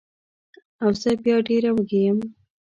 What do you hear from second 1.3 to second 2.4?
ډېره وږې یم